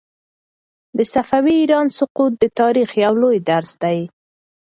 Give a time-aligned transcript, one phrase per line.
[0.97, 3.99] د صفوي ایران سقوط د تاریخ یو لوی درس دی.